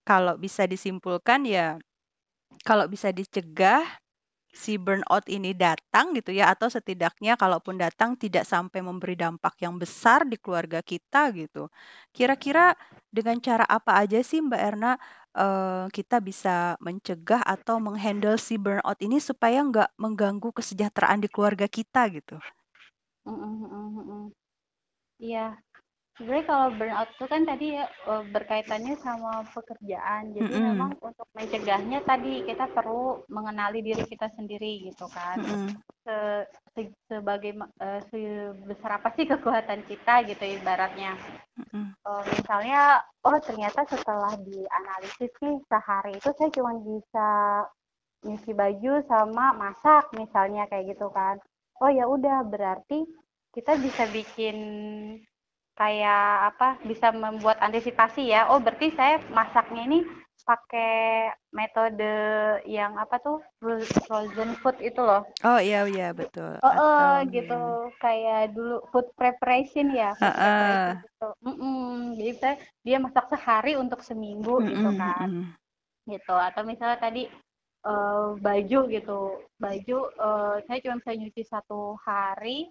[0.07, 1.79] kalau bisa disimpulkan ya
[2.67, 3.83] kalau bisa dicegah
[4.53, 9.81] si burnout ini datang gitu ya atau setidaknya kalaupun datang tidak sampai memberi dampak yang
[9.81, 11.73] besar di keluarga kita gitu.
[12.13, 12.77] Kira-kira
[13.09, 14.93] dengan cara apa aja sih Mbak Erna
[15.37, 21.67] eh, kita bisa mencegah atau menghandle si burnout ini supaya nggak mengganggu kesejahteraan di keluarga
[21.69, 22.37] kita gitu?
[23.27, 24.23] Mm-mm, mm-mm, mm-mm.
[25.23, 25.63] Iya,
[26.23, 30.31] sebenarnya kalau burnout itu kan tadi ya eh, berkaitannya sama pekerjaan.
[30.37, 35.37] Jadi Mm-mm, memang untuk mencegahnya tadi kita perlu mengenali diri kita sendiri gitu kan.
[35.37, 36.17] mm-mm, Se,
[36.75, 41.19] se- sebagai eh, sebesar apa sih kekuatan kita gitu ibaratnya.
[41.59, 47.29] mm-mm, Eh, misalnya, oh ternyata setelah dianalisis nih sehari itu saya cuma bisa
[48.27, 51.37] nyuci baju sama masak misalnya kayak gitu kan.
[51.83, 52.99] Oh ya udah berarti
[53.55, 54.57] kita bisa bikin
[55.79, 58.49] kayak apa bisa membuat antisipasi ya.
[58.53, 59.99] Oh berarti saya masaknya ini
[60.43, 62.15] pakai metode
[62.67, 63.39] yang apa tuh
[64.07, 65.23] frozen food itu loh.
[65.47, 66.51] Oh iya iya betul.
[66.63, 67.55] Oh, oh gitu
[67.99, 70.39] kayak dulu food preparation ya, food Heeh.
[70.39, 71.29] preparation gitu.
[71.47, 72.15] Mm-mm.
[72.19, 72.55] Jadi saya
[72.87, 75.45] dia masak sehari untuk seminggu gitu Mm-mm, kan, mm-mm.
[76.07, 76.35] gitu.
[76.35, 77.27] Atau misalnya tadi
[77.87, 79.21] eh, baju gitu,
[79.59, 82.71] baju eh, saya cuma bisa nyuci satu hari,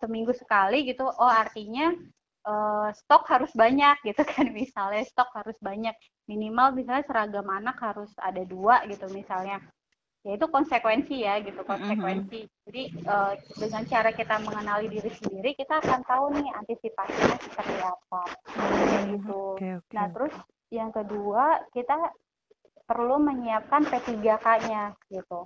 [0.00, 1.06] seminggu sekali gitu.
[1.06, 1.94] Oh artinya
[2.46, 4.46] eh, stok harus banyak gitu kan.
[4.60, 9.60] Misalnya stok harus banyak minimal misalnya seragam anak harus ada dua gitu misalnya.
[10.24, 12.48] Ya itu konsekuensi ya gitu konsekuensi.
[12.64, 18.22] Jadi eh, dengan cara kita mengenali diri sendiri kita akan tahu nih antisipasinya seperti apa.
[19.12, 19.42] Gitu.
[19.60, 19.92] Oke oke.
[19.92, 20.32] nah terus
[20.72, 21.96] yang kedua kita
[22.84, 25.44] perlu menyiapkan P3K-nya gitu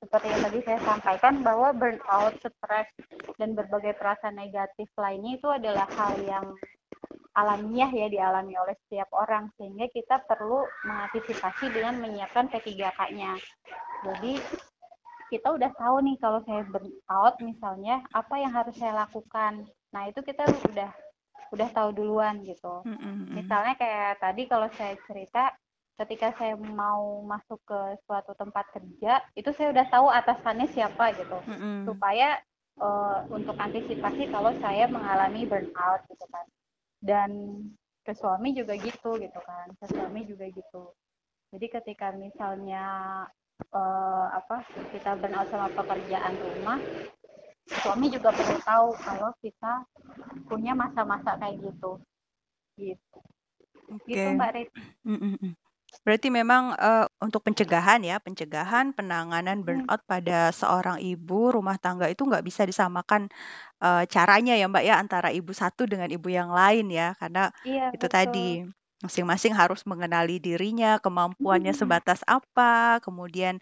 [0.00, 2.88] seperti yang tadi saya sampaikan bahwa burnout, stres,
[3.36, 6.46] dan berbagai perasaan negatif lainnya itu adalah hal yang
[7.36, 13.38] alamiah ya dialami oleh setiap orang sehingga kita perlu mengantisipasi dengan menyiapkan P3K-nya.
[14.08, 14.32] Jadi
[15.30, 19.68] kita udah tahu nih kalau saya burnout misalnya apa yang harus saya lakukan.
[19.94, 20.42] Nah, itu kita
[20.74, 20.90] udah
[21.54, 22.82] udah tahu duluan gitu.
[22.86, 23.34] Mm, mm, mm.
[23.38, 25.54] Misalnya kayak tadi kalau saya cerita
[26.00, 31.36] ketika saya mau masuk ke suatu tempat kerja, itu saya udah tahu atasannya siapa gitu.
[31.44, 31.80] Mm, mm.
[31.92, 32.40] Supaya
[32.80, 36.46] eh, untuk antisipasi kalau saya mengalami burnout gitu kan.
[37.00, 37.30] Dan
[38.00, 39.68] ke suami juga gitu gitu kan.
[39.76, 40.96] Ke suami juga gitu.
[41.52, 42.84] Jadi ketika misalnya
[43.60, 44.64] eh, apa
[44.96, 46.80] kita burnout sama pekerjaan rumah,
[47.84, 49.84] suami juga perlu tahu kalau kita
[50.48, 52.00] punya masa-masa kayak gitu.
[52.80, 53.18] Gitu.
[54.08, 54.36] Gitu Oke.
[54.40, 54.68] Mbak Rit.
[55.04, 55.69] Mm, mm.
[56.04, 59.90] Berarti memang eh, untuk pencegahan ya, pencegahan penanganan Hmm.
[59.90, 63.28] burnout pada seorang ibu rumah tangga itu nggak bisa disamakan
[63.84, 67.84] eh, caranya ya Mbak ya antara ibu satu dengan ibu yang lain ya, karena Iya,
[67.94, 68.10] itu betul.
[68.10, 68.64] tadi
[69.04, 71.76] masing-masing harus mengenali dirinya, kemampuannya Hmm.
[71.76, 73.58] sebatas apa, kemudian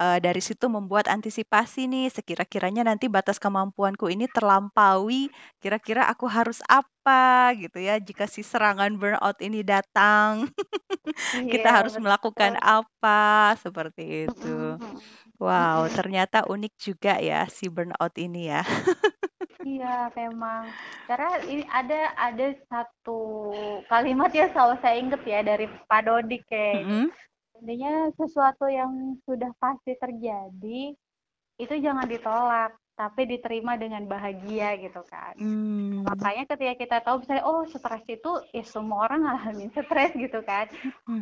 [0.00, 5.28] eh, dari situ membuat antisipasi nih, sekira-kiranya nanti batas kemampuanku ini terlampaui,
[5.62, 10.48] kira-kira aku harus apa gitu ya jika si serangan burnout ini datang.
[11.52, 12.62] Kita Iya, harus melakukan betul.
[12.62, 14.78] apa, seperti itu.
[14.78, 15.00] Mm-mm,
[15.40, 18.62] Wow, ternyata unik juga ya si burnout ini ya.
[19.68, 20.64] Iya, memang.
[21.04, 23.20] Karena ini ada ada satu
[23.92, 27.06] kalimat yang selalu saya ingat ya dari Pak Dodik kayak Mm-mm.
[27.60, 30.96] intinya sesuatu yang sudah pasti terjadi
[31.58, 35.38] itu jangan ditolak, tapi diterima dengan bahagia gitu kan.
[35.38, 36.02] Hmm.
[36.02, 40.66] Makanya ketika kita tahu misalnya oh stres itu ya semua orang ngalamin stres gitu kan.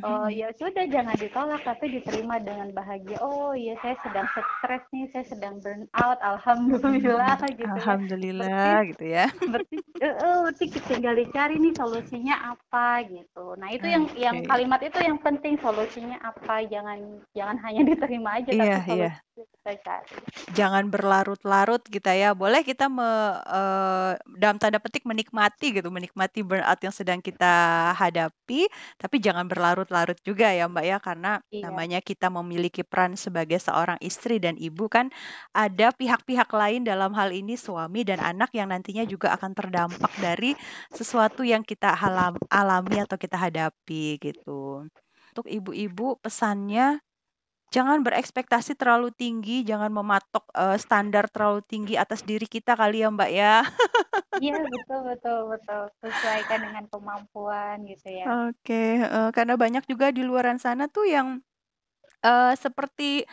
[0.00, 0.32] Oh Mhm.
[0.32, 3.20] ya sudah jangan ditolak tapi diterima dengan bahagia.
[3.20, 6.16] Oh iya saya sedang stres nih, saya sedang burn out.
[6.24, 7.74] Alhamdulillah gitu ya.
[7.76, 9.26] Alhamdulillah gitu ya.
[9.36, 13.52] Berarti eh, berarti tinggal dicari nih solusinya apa gitu.
[13.60, 14.48] Nah, itu yang yang Oke.
[14.48, 16.64] kalimat itu yang penting solusinya apa.
[16.64, 19.10] Jangan jangan hanya diterima aja Iya, tapi iya.
[19.20, 20.14] solusinya kita cari.
[20.54, 22.30] Jangan berlarut-larut kita ya.
[22.38, 23.02] Boleh kita me,
[23.42, 30.18] eh, dalam tanda petik menikmati gitu, menikmati burnout yang sedang kita hadapi, tapi jangan berlarut-larut
[30.22, 31.66] juga ya Mbak ya, karena Iya.
[31.66, 35.10] namanya kita memiliki peran sebagai seorang istri dan ibu kan
[35.56, 40.54] ada pihak-pihak lain dalam hal ini suami dan anak yang nantinya juga akan terdampak dari
[40.94, 41.96] sesuatu yang kita
[42.52, 44.86] alami atau kita hadapi gitu.
[45.34, 47.00] Untuk ibu-ibu pesannya
[47.74, 53.08] jangan berekspektasi terlalu tinggi, jangan mematok eh, standar terlalu tinggi atas diri kita kali ya
[53.12, 53.54] Mbak ya.
[54.36, 55.82] Iya, betul betul betul.
[56.04, 58.28] Sesuaikan dengan kemampuan gitu ya.
[58.52, 61.40] Oke, heeh, karena banyak juga di luaran sana tuh yang
[62.20, 63.24] eh, seperti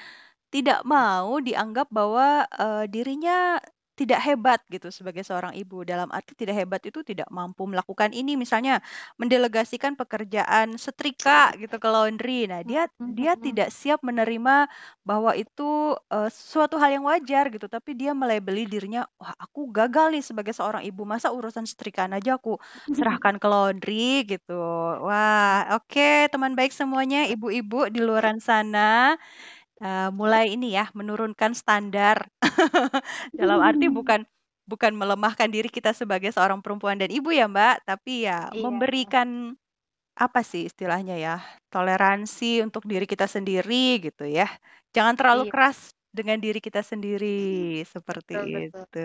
[0.54, 3.58] tidak mau dianggap bahwa eh, dirinya
[3.94, 5.86] tidak hebat gitu sebagai seorang ibu.
[5.86, 8.82] Dalam arti tidak hebat itu tidak mampu melakukan ini, misalnya
[9.22, 12.50] mendelegasikan pekerjaan setrika gitu ke laundry.
[12.50, 14.66] Nah, dia dia tidak siap menerima
[15.06, 20.14] bahwa itu eh, suatu hal yang wajar gitu, tapi dia melabeli dirinya, wah aku gagal
[20.16, 22.58] nih sebagai seorang ibu, masa urusan setrikaan aja aku
[22.96, 24.58] serahkan ke laundry gitu.
[25.04, 29.16] Wah, oke teman baik semuanya, ibu-ibu di luaran sana,
[29.84, 32.18] eh, mulai ini ya menurunkan standar.
[33.40, 34.24] Dalam arti bukan
[34.64, 38.64] bukan melemahkan diri kita sebagai seorang perempuan dan ibu ya Mbak, tapi ya Iya.
[38.64, 39.54] memberikan
[40.18, 41.36] apa sih istilahnya ya,
[41.74, 44.48] toleransi untuk diri kita sendiri gitu ya.
[44.96, 45.52] Jangan terlalu Iya.
[45.52, 45.78] keras
[46.18, 48.86] dengan diri kita sendiri, seperti Betul betul.
[48.94, 49.00] itu.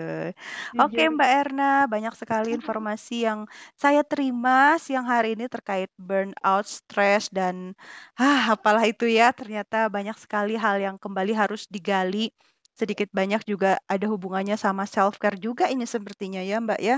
[0.79, 1.11] Oke Jujur.
[1.13, 3.39] Mbak Erna, banyak sekali informasi yang
[3.77, 7.73] saya terima siang hari ini terkait burnout, stres dan
[8.19, 9.31] ah apalah itu ya.
[9.35, 12.31] Ternyata banyak sekali hal yang kembali harus digali.
[12.77, 16.97] Sedikit banyak juga ada hubungannya sama self care juga ini sepertinya ya Mbak ya.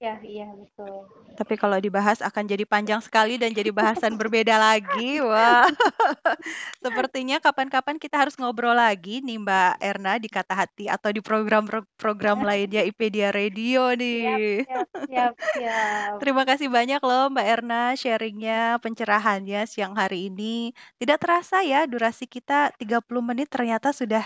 [0.00, 1.04] Iya, iya betul.
[1.36, 5.20] Tapi kalau dibahas akan jadi panjang sekali dan jadi bahasan berbeda lagi.
[5.20, 5.68] Wah.
[6.84, 12.40] Sepertinya kapan-kapan kita harus ngobrol lagi nih Mbak Erna di Kata Hati atau di program-program
[12.40, 14.64] lainnya IPedia Radio nih.
[14.64, 16.12] Siap, siap, siap.
[16.16, 20.72] Terima kasih banyak loh Mbak Erna sharingnya, pencerahannya siang hari ini.
[20.96, 24.24] Tidak terasa ya durasi kita 30 menit ternyata sudah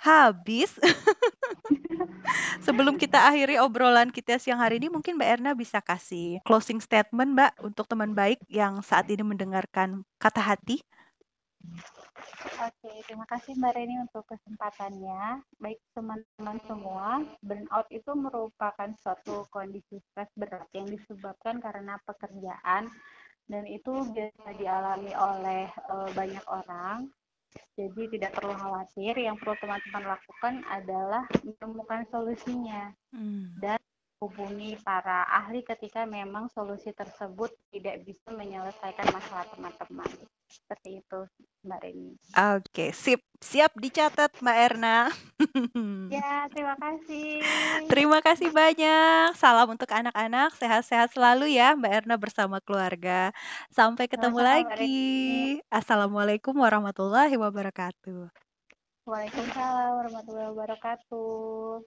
[0.00, 0.72] habis.
[2.66, 7.32] Sebelum kita akhiri obrolan kita siang hari ini, mungkin Mbak Erna bisa kasih closing statement
[7.32, 10.82] Mbak untuk teman baik yang saat ini mendengarkan kata hati.
[12.56, 15.42] Oke, terima kasih Mbak Reni untuk kesempatannya.
[15.58, 22.90] Baik teman-teman semua, burnout itu merupakan suatu kondisi stres berat yang disebabkan karena pekerjaan
[23.46, 27.06] dan itu biasa dialami oleh uh, banyak orang
[27.76, 33.60] jadi tidak perlu khawatir, yang perlu teman-teman lakukan adalah menemukan solusinya hmm.
[33.60, 33.80] dan
[34.26, 40.10] hubungi para ahli ketika memang solusi tersebut tidak bisa menyelesaikan masalah teman-teman.
[40.50, 41.20] Seperti itu,
[41.62, 42.10] Mbak Reni.
[42.58, 43.22] Oke, sip.
[43.36, 45.06] Siap dicatat, Mbak Erna.
[46.16, 47.44] ya, terima kasih.
[47.86, 49.36] Terima kasih banyak.
[49.38, 50.56] Salam untuk anak-anak.
[50.58, 53.30] Sehat-sehat selalu ya, Mbak Erna bersama keluarga.
[53.70, 55.60] Sampai ketemu Sama lagi.
[55.70, 58.32] Assalamualaikum warahmatullahi wabarakatuh.
[59.06, 61.86] Waalaikumsalam warahmatullahi wabarakatuh.